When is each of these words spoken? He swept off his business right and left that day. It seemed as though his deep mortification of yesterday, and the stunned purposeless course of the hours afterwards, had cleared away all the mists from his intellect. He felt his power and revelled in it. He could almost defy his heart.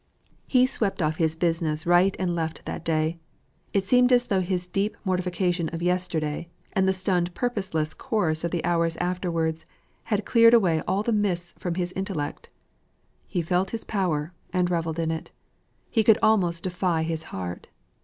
He 0.47 0.65
swept 0.65 0.99
off 0.99 1.17
his 1.17 1.35
business 1.35 1.85
right 1.85 2.15
and 2.17 2.33
left 2.33 2.65
that 2.65 2.83
day. 2.83 3.19
It 3.71 3.83
seemed 3.83 4.11
as 4.11 4.25
though 4.25 4.41
his 4.41 4.65
deep 4.65 4.97
mortification 5.05 5.69
of 5.69 5.83
yesterday, 5.83 6.47
and 6.73 6.87
the 6.87 6.91
stunned 6.91 7.35
purposeless 7.35 7.93
course 7.93 8.43
of 8.43 8.49
the 8.49 8.65
hours 8.65 8.95
afterwards, 8.97 9.67
had 10.05 10.25
cleared 10.25 10.55
away 10.55 10.81
all 10.87 11.03
the 11.03 11.11
mists 11.11 11.53
from 11.59 11.75
his 11.75 11.91
intellect. 11.95 12.49
He 13.27 13.43
felt 13.43 13.69
his 13.69 13.83
power 13.83 14.33
and 14.51 14.71
revelled 14.71 14.97
in 14.97 15.11
it. 15.11 15.29
He 15.91 16.03
could 16.03 16.17
almost 16.23 16.63
defy 16.63 17.03
his 17.03 17.25
heart. 17.29 17.67